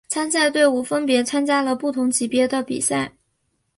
[0.07, 3.13] 参赛队伍分别参加了不同级别的比赛。